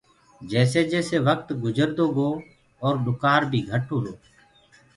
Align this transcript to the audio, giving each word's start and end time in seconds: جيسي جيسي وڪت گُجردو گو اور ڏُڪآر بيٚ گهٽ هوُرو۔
جيسي 0.51 0.81
جيسي 0.93 1.17
وڪت 1.27 1.47
گُجردو 1.63 2.05
گو 2.15 2.29
اور 2.83 2.93
ڏُڪآر 3.05 3.41
بيٚ 3.51 3.67
گهٽ 3.69 3.83
هوُرو۔ 3.91 4.13